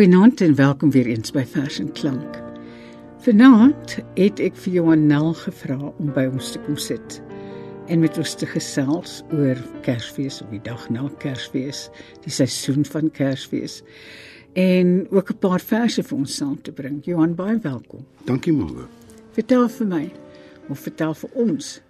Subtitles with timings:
[0.00, 2.38] Goeienaand en welkom weer eens by Vers en Klank.
[3.20, 7.18] Vanaand het ek vir Johan Nel gevra om by ons te kom sit
[7.92, 11.82] en met ons te gesels oor Kersfees of die dag na Kersfees,
[12.24, 13.82] die seisoen van Kersfees
[14.56, 17.04] en ook 'n paar verse vir ons saam te bring.
[17.04, 18.06] Johan, baie welkom.
[18.24, 18.88] Dankie môre.
[19.36, 20.12] Vertel vir my
[20.70, 21.80] of vertel vir ons,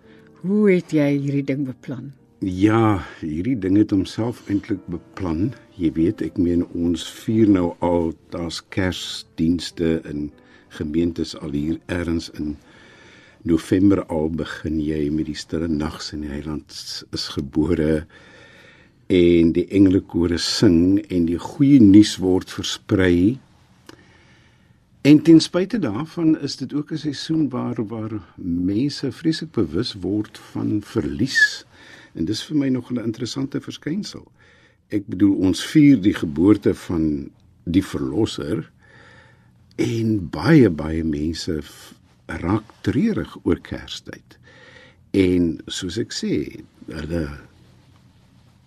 [0.42, 2.10] hoe het jy hierdie ding beplan?
[2.40, 5.50] Ja, hierdie ding het homself eintlik beplan.
[5.76, 10.30] Jy weet, ek meen ons vier nou al daar's Kersdienste in
[10.72, 12.54] gemeentes al hier ergens in
[13.44, 16.72] November al begin jy met die stille nags in die heiland
[17.12, 18.06] is gebore
[19.12, 23.36] en die engelekore sing en die goeie nuus word versprei.
[25.04, 30.40] En ten spyte daarvan is dit ook 'n seisoen waar waar mense vreeslik bewus word
[30.56, 31.66] van verlies
[32.14, 34.26] En dis vir my nog 'n interessante verskynsel.
[34.88, 37.30] Ek bedoel ons vier die geboorte van
[37.64, 38.70] die verlosser
[39.76, 41.60] en baie baie mense
[42.26, 44.38] raak treurig oor Kerstyd.
[45.10, 47.28] En soos ek sê, hulle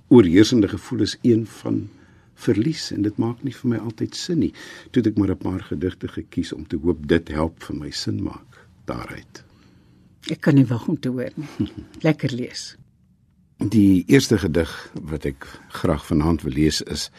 [0.08, 1.90] oorheersende gevoel is een van
[2.44, 4.52] verlies en dit maak nie vir my altyd sin nie.
[4.92, 7.92] Toe het ek maar 'n paar gedigte gekies om te hoop dit help vir my
[7.92, 9.44] sin maak daaruit.
[10.32, 11.72] Ek kan nie wag om te hoor nie.
[12.08, 12.76] Lekker lees.
[13.58, 14.72] Die eerste gedig
[15.02, 17.12] wat ek graag vanaand wil lees is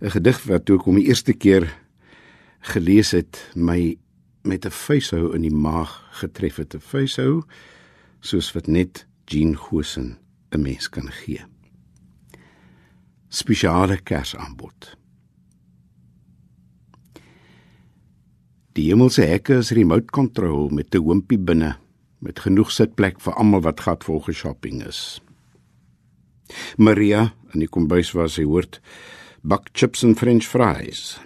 [0.00, 1.68] 'n gedig wat toe ek hom die eerste keer
[2.60, 3.96] gelees het, my
[4.42, 7.42] met 'n vuishou in die maag getref het, 'n vuishou
[8.20, 10.18] soos wat net Jean Gosen
[10.50, 11.44] 'n mens kan gee.
[13.28, 14.96] Spesiale kersaanbod.
[18.72, 21.76] Die hemelse hekke is remote control met 'n hoompie binne
[22.18, 25.20] met genoeg sitplek vir almal wat gat vol geshopping is.
[26.76, 28.80] Maria in die kombuis waar sy hoort
[29.42, 31.18] bak chips en french fries.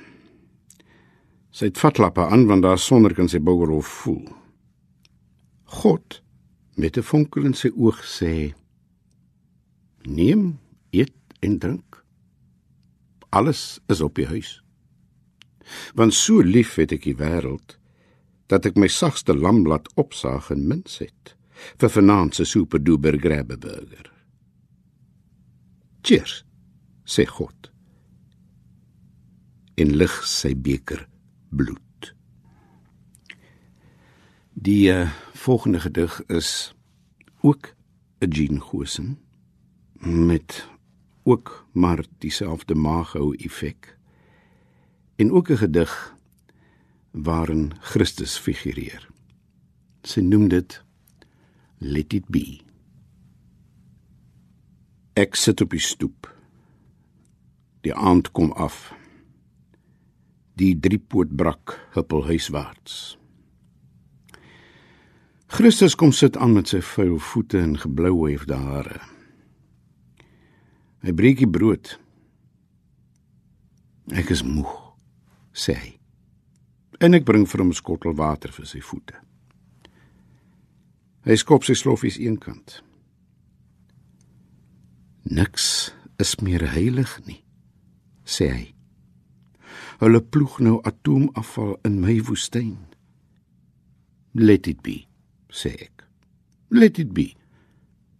[1.54, 4.26] Sy het vatlappe aan want daar sonder kan sy bougerhof voel.
[5.82, 6.20] God
[6.76, 8.54] met 'n vonkel in sy oog sê:
[10.02, 10.58] "Neem,
[10.90, 12.04] eet en drink.
[13.30, 14.62] Alles is op die huis.
[15.94, 17.78] Want so lief het ek die wêreld
[18.46, 21.36] dat ek my sagste lam laat opsaag en mins het
[21.78, 24.13] vir vanaand se super duper grabbe burger."
[26.04, 26.42] Cheers,
[27.08, 27.70] sê God.
[29.80, 31.06] En lig sy beker
[31.48, 32.10] bloed.
[34.52, 36.74] Die uh, volgende gedig is
[37.40, 37.72] ook
[38.20, 39.18] 'n Jean Gosen
[40.04, 40.68] met
[41.22, 43.96] ook maar dieselfde maaghou effek.
[45.16, 46.14] En ook 'n gedig
[47.10, 49.08] waarin Christus figureer.
[50.02, 50.82] Sy noem dit
[51.78, 52.63] Let it be.
[55.14, 56.26] Ek sit op die stoep.
[57.86, 58.88] Die aand kom af.
[60.58, 63.18] Die driepoot brak huppel huiswaarts.
[65.54, 68.98] Christus kom sit aan met sy vuil voete en geblou hefde hare.
[71.06, 71.92] Hy breek die brood.
[74.18, 74.72] Ek is moeg,
[75.54, 75.92] sê hy.
[76.98, 79.14] En ek bring vir hom 'n skottel water vir sy voete.
[81.24, 82.82] Hy skop sy sloffies eenkant.
[85.24, 87.40] Niks is meer heilig nie,
[88.28, 88.64] sê hy.
[90.02, 92.76] Hulle ploeg nou atoomafval in my woestyn.
[94.36, 95.06] Let it be,
[95.48, 96.04] sê ek.
[96.74, 97.30] Let it be.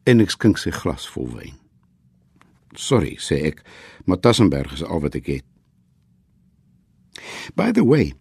[0.09, 1.59] En ek skink sy glas vol wyn.
[2.81, 3.61] Sorry, sê ek,
[4.09, 5.47] maar Tassenberg is al wat ek het.
[7.55, 8.15] By the way,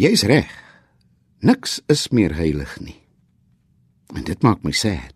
[0.00, 0.50] jy's reg.
[1.44, 2.98] Niks is meer heilig nie.
[4.16, 5.15] En dit maak my sad.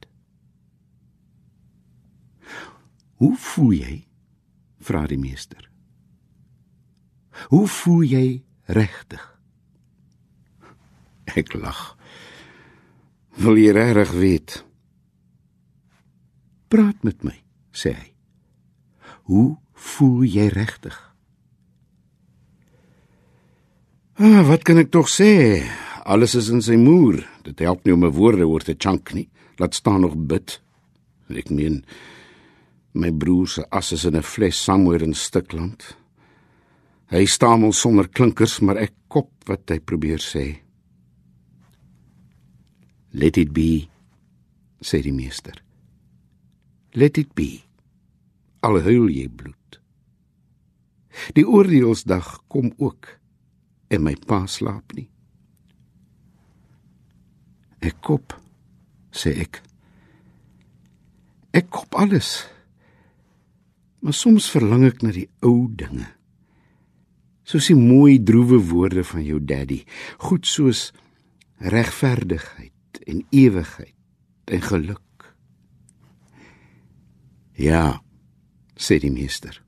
[3.21, 3.97] Hoe voel jy?
[4.81, 5.67] vra die meester.
[7.53, 8.27] Hoe voel jy
[8.73, 9.23] regtig?
[11.37, 11.95] Ek lag.
[13.41, 14.57] Wil jy regtig weet?
[16.73, 17.37] Praat met my,
[17.77, 18.09] sê hy.
[19.31, 20.97] Hoe voel jy regtig?
[24.21, 25.61] Ah, wat kan ek tog sê?
[26.05, 27.23] Alles is in sy moer.
[27.47, 29.29] Dit help nie om 'n woorde oor te chunk nie.
[29.57, 30.61] Laat staan nog bid.
[31.29, 31.85] Ek meen
[32.93, 35.97] My broer se as is in 'n fles somewhere in Stikland.
[37.11, 40.63] Hy stamel sonder klinkers, maar ek kop wat hy probeer sê.
[43.13, 43.89] Let it be,
[44.81, 45.63] sê die meester.
[46.95, 47.63] Let it be.
[48.63, 49.81] Al huil jy bloed.
[51.35, 53.09] Die oordeelsdag kom ook
[53.91, 55.09] en my pa slaap nie.
[57.81, 58.35] Ek kop,
[59.11, 59.63] sê ek.
[61.57, 62.47] Ek kop alles.
[64.01, 66.09] Maar soms verlang ek na die ou dinge.
[67.45, 69.83] Soos die mooi droewe woorde van jou daddy,
[70.23, 70.91] goed soos
[71.61, 73.97] regverdigheid en ewigheid
[74.51, 75.35] en geluk.
[77.61, 78.01] Ja,
[78.77, 79.61] sê die meester.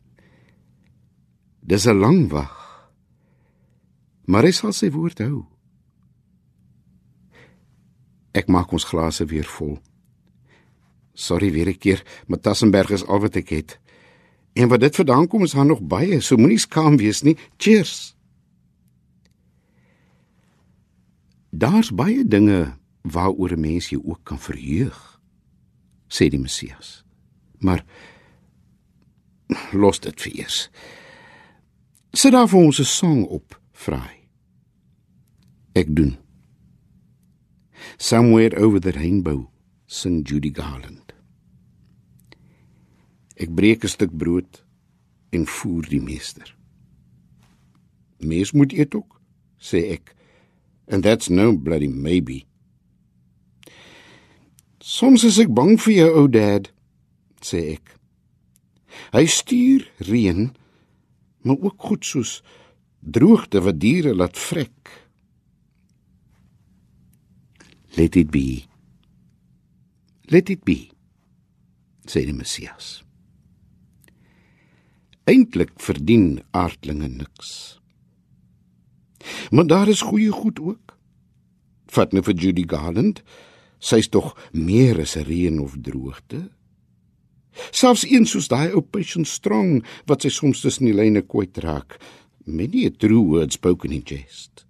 [1.61, 2.59] Dis 'n lang wag.
[4.27, 5.47] Maar hy sal sy woord hou.
[8.33, 9.79] Ek maak ons glase weer vol.
[11.13, 13.81] Sorry weer 'n keer, maar Tassenberg is al wat ek het.
[14.53, 17.37] En wat dit vandaan kom is daar nog baie, so moenie skaam wees nie.
[17.57, 18.17] Cheers.
[21.51, 25.21] Daar's baie dinge waaroor 'n mens jou ook kan verheug,
[26.09, 27.05] sê die Messias.
[27.59, 27.85] Maar
[29.73, 30.71] los dit vir eers.
[32.13, 34.19] Sit daar vir ons 'n sang op, vra hy.
[35.73, 36.17] Ek doen.
[37.97, 39.47] Somewhere over the rainbow,
[39.87, 41.02] sing Judy Garland.
[43.37, 44.65] Ek breek 'n stuk brood
[45.31, 46.57] en voer die meester.
[48.19, 49.21] Mens moet eet ook,
[49.59, 50.15] sê ek.
[50.89, 52.45] And that's no bloody maybe.
[54.81, 56.73] Soms is ek bang vir jou ou dad,
[57.41, 57.99] sê ek.
[59.13, 60.51] Hy stuur reën,
[61.43, 62.43] maar ook goed soos
[63.01, 64.91] droogte wat diere laat vrek.
[67.97, 68.65] Let it be.
[70.29, 70.93] Let it be.
[72.07, 73.03] sê die Messias.
[75.25, 77.79] Eintlik verdien aardlinge niks.
[79.51, 80.97] Maar daar is goeie goed ook.
[81.95, 83.21] Vat nou vir Judy Garland,
[83.79, 86.49] sy's tog meer as reën of droogte.
[87.71, 91.99] Selfs een soos daai ou Patient Strong wat sy soms tussen die lyne kwyt raak.
[92.47, 94.65] Many a true word spoken in jest.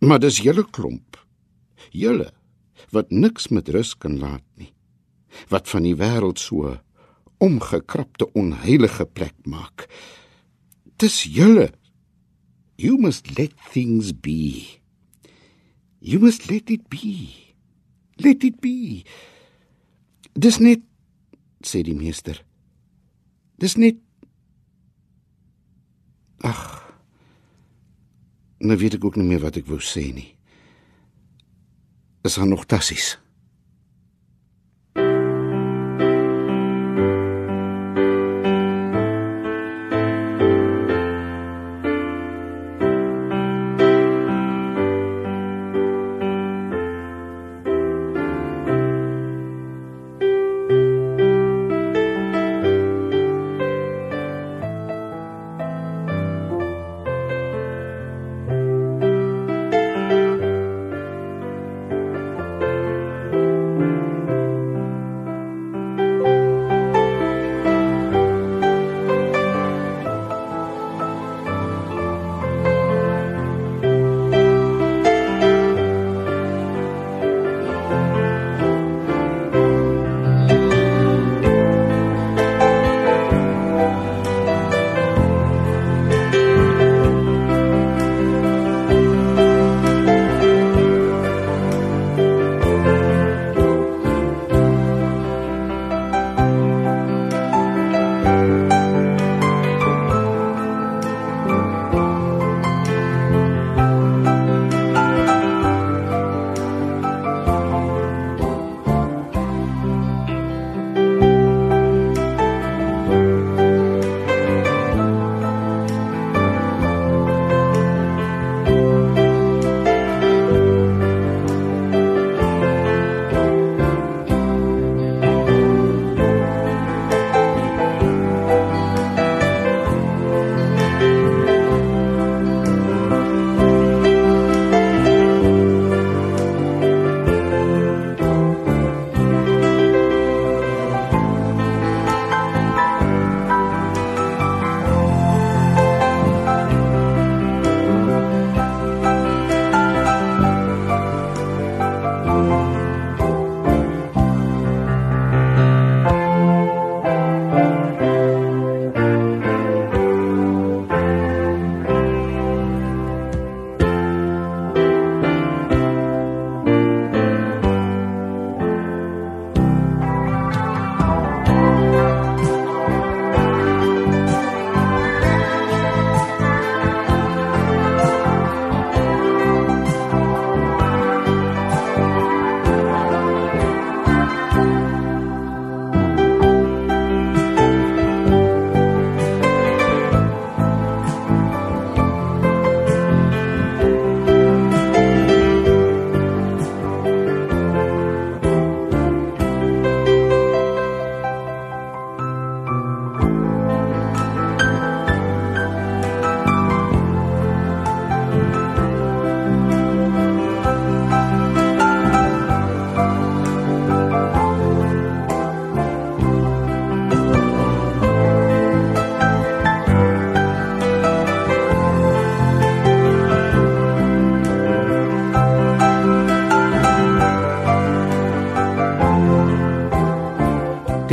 [0.00, 1.20] Maar dis julle klomp.
[1.92, 2.32] Julle
[2.94, 4.72] wat niks met rus kan laat nie.
[5.52, 6.76] Wat van die wêreld so
[7.38, 9.86] omgekrapte onheilige plek maak.
[10.96, 11.70] Dis julle.
[12.76, 14.80] You must let things be.
[16.00, 17.32] You must let it be.
[18.16, 19.04] Let it be.
[20.36, 20.84] Dis net
[21.64, 22.42] sê die meester.
[23.60, 24.02] Dis net
[26.44, 26.64] Ag.
[28.60, 30.28] Nou weet ek ook nie meer wat ek wou sê nie.
[32.28, 33.16] Is daar nog tassies?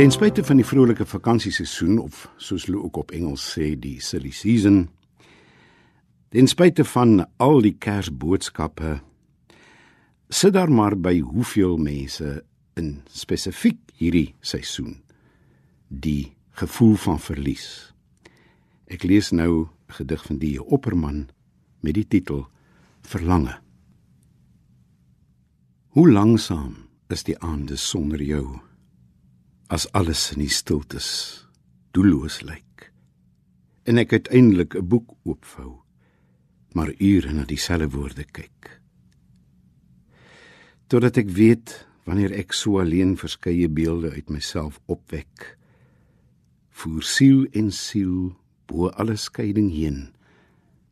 [0.04, 4.34] Ten spyte van die vrolike vakansieseisoen of soos hulle ook op Engels sê die silly
[4.36, 4.82] season,
[6.28, 8.98] ten spyte van al die Kersboodskappe,
[10.28, 12.34] sit daar maar by hoeveel mense
[12.76, 14.98] in spesifiek hierdie seisoen
[15.88, 17.94] die gevoel van verlies.
[18.84, 21.30] Ek lees nou 'n gedig van die Opperman
[21.80, 22.44] met die titel
[23.00, 23.56] Verlange.
[25.96, 26.76] Hoe langsam
[27.08, 28.60] is die aande sonder jou?
[29.68, 31.08] As alles in die stiltes
[31.96, 32.90] doelloos lyk.
[33.84, 35.84] En ek uiteindelik 'n boek oopvou
[36.74, 38.80] maar ure na dieselfde woorde kyk.
[40.86, 45.56] Totdat ek weet wanneer ek so alleen verskeie beelde uit myself opwek
[46.74, 48.34] voer siel en siel
[48.66, 50.14] bo alle skeiding heen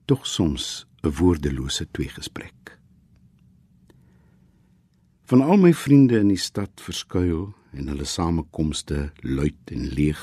[0.06, 2.78] tog soms 'n woordelose tweegesprek.
[5.24, 10.22] Van al my vriende in die stad verskuil en hulle samekomste luid en leeg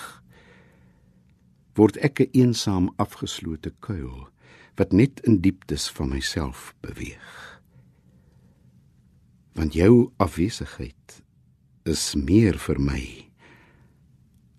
[1.79, 4.27] word ek 'n eensaam afgeslote kuil
[4.75, 7.61] wat net in dieptes van myself beweeg.
[9.53, 11.23] Want jou afwesigheid
[11.83, 13.29] is meer vir my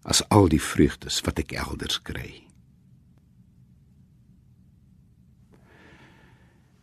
[0.05, 2.47] as al die vreugdes wat ek elders kry.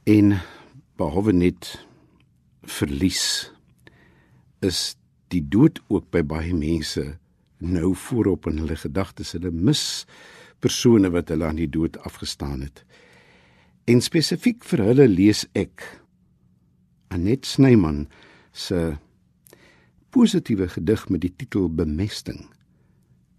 [0.05, 0.39] En
[0.97, 1.85] behalwe net
[2.63, 3.51] verlies
[4.61, 4.96] is
[5.33, 7.03] die dood ook by baie mense
[7.57, 9.33] nou voorop in hulle gedagtes.
[9.35, 10.05] Hulle mis
[10.63, 12.83] persone wat hulle aan die dood afgestaan het.
[13.87, 15.85] En spesifiek vir hulle lees ek
[17.13, 18.05] Anet Snyman
[18.51, 18.97] se
[20.11, 22.47] positiewe gedig met die titel Bemesting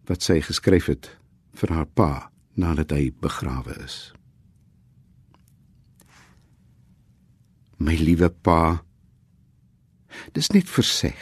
[0.09, 1.11] wat sy geskryf het
[1.59, 2.12] vir haar pa
[2.59, 3.99] nadat hy begrawe is.
[7.78, 8.80] My liewe pa,
[10.35, 11.18] dis net verseg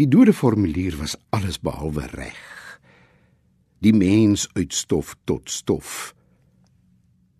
[0.00, 2.40] Die dodeformulier was alles behalwe reg.
[3.84, 6.14] Die mens uit stof tot stof.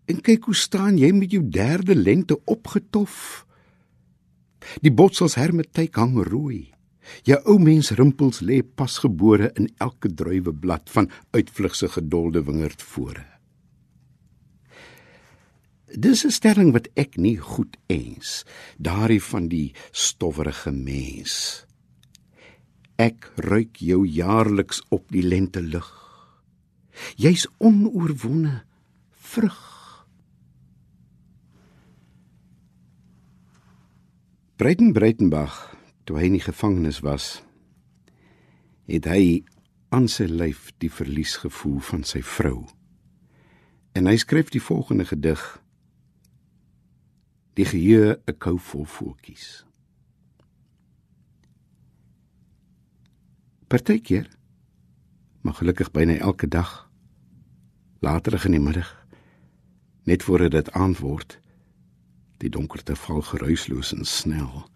[0.05, 3.47] En kyk hoe staan jy met jou derde lente opgetof.
[4.85, 6.69] Die botsels hermetyk hang rooi.
[7.27, 13.25] Jou ou mens rimpels lê pasgebore in elke druiweblad van uitvlugse gedolde wingerd fore.
[15.93, 18.45] Dis 'n stelling wat ek nie goed eens,
[18.79, 21.67] daardie van die stowwerige mens.
[23.01, 25.89] Ek ruik jou jaarliks op die lente lug.
[27.17, 28.63] Jy's onoorwonne
[29.11, 29.61] vrug.
[34.57, 35.73] Breiten Breitenbach,
[36.05, 37.41] toe hy in die gevangenis was,
[38.87, 39.43] het hy
[39.93, 42.69] aan sy lyf die verlies gevoel van sy vrou.
[43.97, 45.43] En hy skryf die volgende gedig:
[47.57, 49.65] Die geheue 'n kou vol voeltjies.
[53.73, 54.29] Partykeer.
[55.41, 56.91] Maar gelukkig byna elke dag.
[58.05, 59.07] Later in die middag.
[60.05, 61.39] Net voor dit aand word.
[62.37, 64.67] Die donkerte val geruisloos en snel.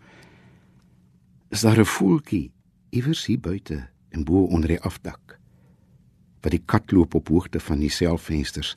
[1.52, 2.52] Is daar 'n voeltjie
[2.88, 5.38] iewers hier buite en bo onder die afdak?
[6.40, 8.74] Wat die kat loop op hoogte van die selfvensters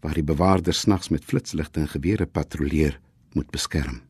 [0.00, 3.00] waar die bewaarders nags met flitsligte en gewere patrolleer
[3.32, 4.00] moet beskerm.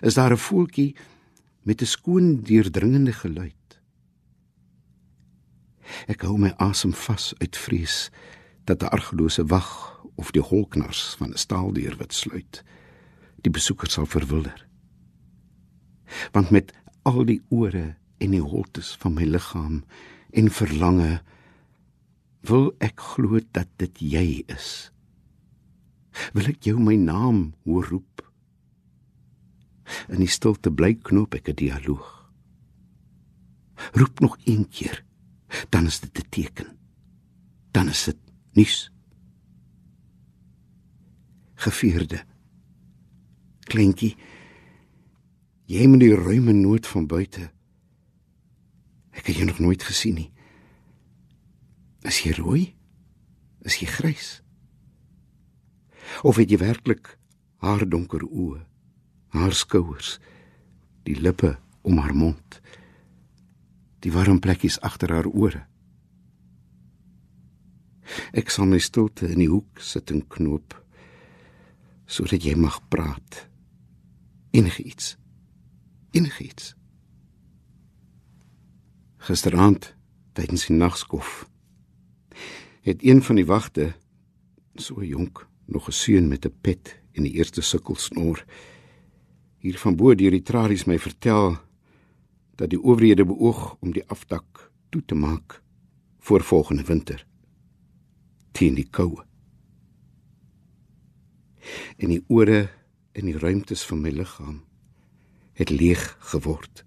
[0.00, 0.96] Is daar 'n voeltjie
[1.62, 3.59] met 'n skoon deurdringende geluid
[6.06, 8.10] Ek hou my asem vas uit vrees
[8.64, 9.70] dat 'n argelose wag
[10.14, 12.62] of die holknars van 'n staaldeur wat sluit
[13.40, 14.66] die besoeker sal verwilder.
[16.32, 19.84] Want met al die ore en die holtes van my liggaam
[20.30, 21.20] en verlange
[22.40, 24.90] wil ek glo dat dit jy is.
[26.32, 28.24] Wil ek jou my naam hoor roep?
[30.08, 32.30] In die stilte bly knoop ek 'n dialoog.
[33.92, 35.04] Roep nog een keer
[35.68, 36.78] dan is dit 'n teken.
[37.70, 38.16] Dan is dit
[38.52, 38.92] nuus.
[41.54, 42.24] Gevierde.
[43.60, 44.16] Kleintjie.
[45.64, 47.50] Jy moet die ruime noot van buite.
[49.10, 50.32] Ek het jou nog nooit gesien nie.
[52.02, 52.74] Is jy rooi?
[53.62, 54.42] Is jy grys?
[56.22, 57.18] Of het jy werklik
[57.60, 58.62] haar donker oë,
[59.36, 60.18] haar skouers,
[61.04, 62.60] die lippe om haar mond?
[64.00, 65.66] Die warm plekkies agter haar ore.
[68.32, 70.74] Ek sal my stilte in die hoek sit en knoop
[72.10, 73.46] sodat jy mag praat.
[74.50, 75.14] Enige iets.
[76.10, 76.74] Enige iets.
[79.22, 79.92] Gisteraand
[80.34, 81.44] tydens die nagskof
[82.82, 83.92] het een van die wagte
[84.74, 88.44] so jonk nog 'n seun met 'n pet in die eerste sukkelsnoor
[89.58, 91.58] hier van bo deur die tralies my vertel
[92.60, 95.62] dat die owerhede beoog om die afdak toe te maak
[96.18, 97.24] voor volgende winter
[98.52, 99.24] teen die koue.
[101.96, 102.66] En die ore
[103.16, 104.60] en die ruimtes van my liggaam
[105.56, 106.02] het leeg
[106.32, 106.84] geword.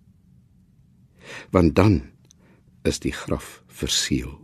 [1.50, 2.02] Want dan
[2.84, 4.38] is die graf verseël.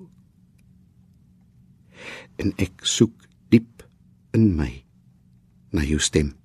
[2.41, 3.85] En ek soek diep
[4.33, 4.71] in my
[5.75, 6.38] na jou stem.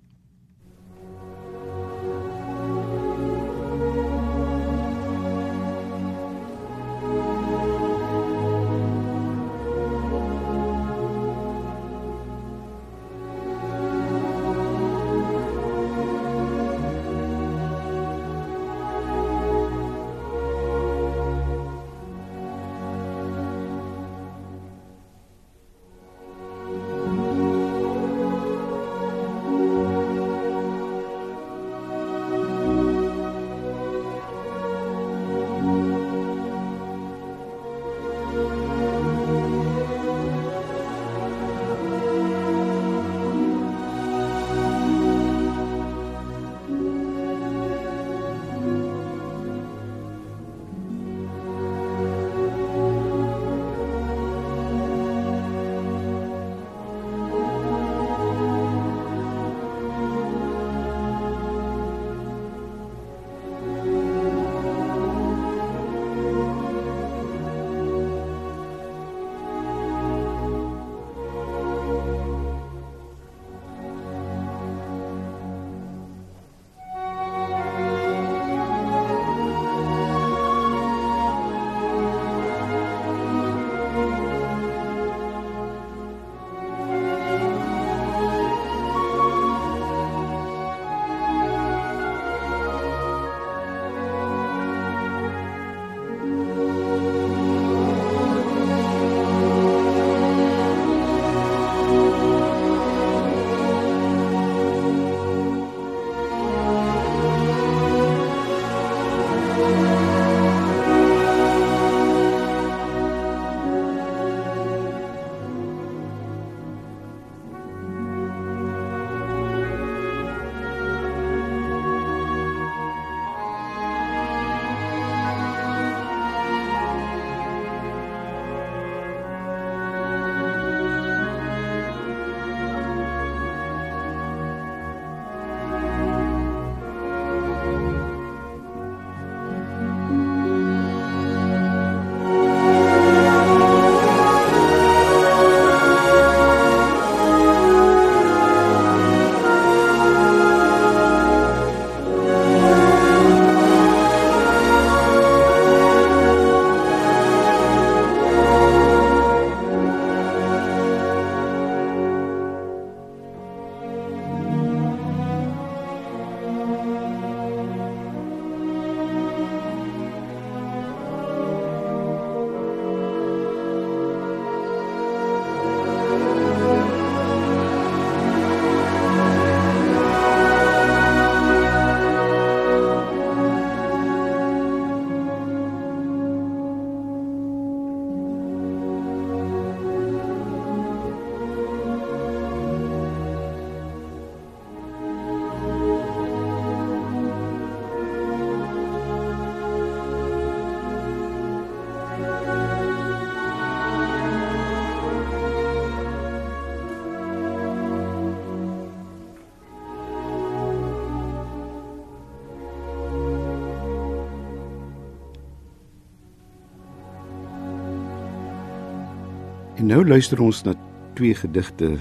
[219.85, 220.73] En nou luister ons na
[221.13, 221.99] twee gedigte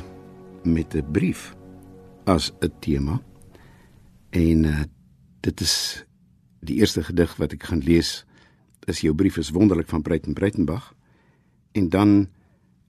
[0.63, 1.55] met 'n brief
[2.23, 3.21] as 'n tema.
[4.29, 4.83] En uh,
[5.39, 6.05] dit is
[6.59, 8.25] die eerste gedig wat ek gaan lees.
[8.87, 10.95] Is jou brief is wonderlik van Breiten Breitenbach.
[11.71, 12.09] En dan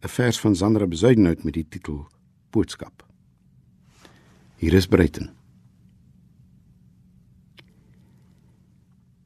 [0.00, 2.06] 'n vers van Sandra Bezuidenhout met die titel
[2.50, 3.06] Boodskap.
[4.56, 5.34] Hier is Breiten.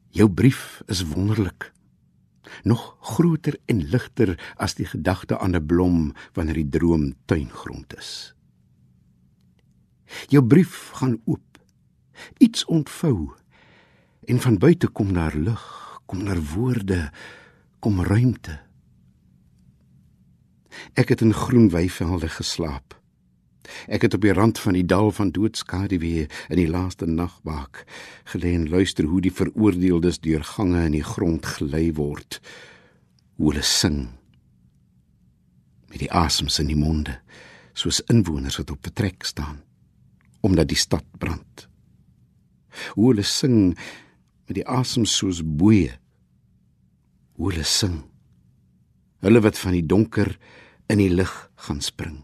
[0.09, 1.73] Jou brief is wonderlik
[2.63, 8.35] nog groter en ligter as die gedagte aan 'n blom wanneer die droom tuingrond is.
[10.29, 11.59] Jou brief gaan oop.
[12.39, 13.31] Iets ontvou
[14.25, 17.13] en van buite kom daar lig, kom daar woorde,
[17.79, 18.61] kom ruimte.
[20.95, 22.98] Ek het in groen weivelde geslaap.
[23.87, 27.85] Ek het op die rand van die dal van doodskaduwee in die laaste nagbaak
[28.33, 32.41] gelê en luister hoe die veroordeeldes deur gange in die grond gelei word.
[33.37, 34.09] Hoe hulle sing
[35.89, 37.21] met die asems in die monde
[37.79, 39.63] soos inwoners wat op betrek staan
[40.41, 41.67] omdat die stad brand.
[42.95, 43.75] Hoe hulle sing
[44.47, 45.97] met die asems soos boeye.
[47.35, 48.01] Hoe hulle sing.
[49.25, 50.31] Hulle wat van die donker
[50.89, 51.33] in die lig
[51.67, 52.23] gaan spring.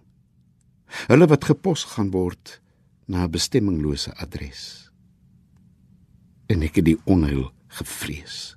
[1.07, 2.61] Hulle wat gepos gaan word
[3.07, 4.91] na 'n bestemminglose adres.
[6.47, 8.57] En ek het die onheil gevrees.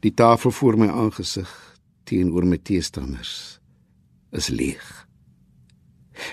[0.00, 3.60] Die tafel voor my aangesig teenoor my teestanders
[4.30, 5.08] is leeg.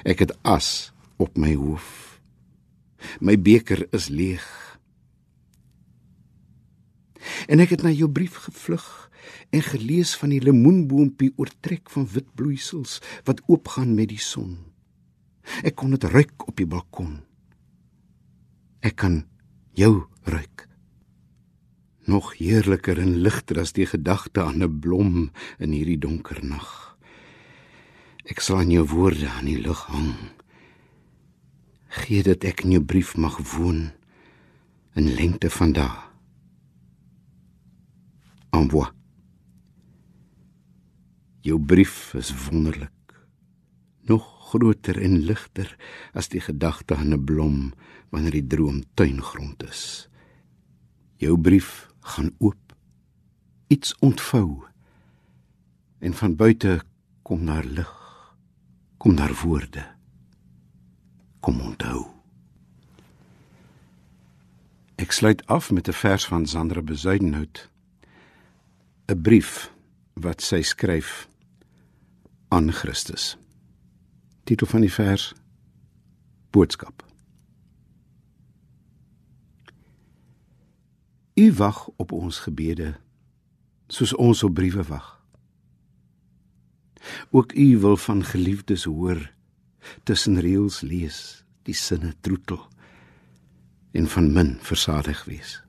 [0.04, 2.22] Ek het as op my hoof.
[3.20, 4.80] My beker is leeg.
[7.48, 9.09] En ek het na jou brief gevlug
[9.50, 14.58] en gelees van die lemoenboompie oortrek van wit bloeisels wat oopgaan met die son.
[15.66, 17.20] Ek kon dit ruik op die balkon.
[18.86, 19.24] Ek kan
[19.76, 20.68] jou ruik.
[22.10, 26.98] Nog heerliker en ligter as die gedagte aan 'n blom in hierdie donker nag.
[28.26, 30.14] Ek sal aan jou woorde aan die lug hang.
[31.88, 33.92] Gee dat ek in jou brief mag woon
[34.94, 35.98] in lengte van dae.
[38.52, 38.99] Envoie
[41.50, 42.92] Jou brief is wonderlik.
[44.06, 45.72] Nog groter en ligter
[46.14, 47.74] as die gedagte aan 'n blom
[48.14, 50.10] wanneer die droom tuingrond is.
[51.18, 52.76] Jou brief gaan oop.
[53.68, 54.64] Iets ontvou.
[56.00, 56.82] En van buite
[57.22, 57.96] kom daar lig.
[58.98, 59.86] Kom daar woorde.
[61.40, 62.06] Kom onthou.
[64.96, 67.70] Ek sluit af met 'n vers van Sandra Bezuidenhout.
[69.08, 69.72] 'n Brief
[70.14, 71.29] wat sy skryf
[72.50, 73.38] aan Christus.
[74.44, 75.34] Titel van die vers
[76.50, 77.06] Boodskap.
[81.34, 82.96] U wag op ons gebede
[83.88, 85.12] soos ons op briewe wag.
[87.30, 89.32] Ook u wil van geliefdes hoor
[90.04, 92.66] tussen reëls lees, die sinne troetel
[93.92, 95.60] en van min versadig wees.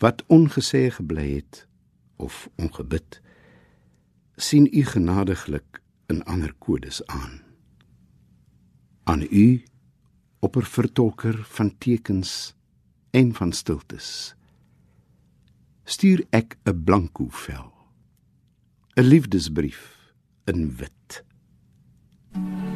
[0.00, 1.66] Wat ongesê gebly het
[2.16, 3.20] of ongebid
[4.42, 7.40] sien u genadiglik in ander kodes aan.
[9.04, 9.62] Aan u
[10.38, 12.54] oppervertolker van tekens
[13.10, 14.34] en van stiltes.
[15.84, 17.72] Stuur ek 'n blanko vel.
[18.96, 20.12] 'n Liefdesbrief
[20.44, 21.24] in wit.
[22.32, 22.71] thank you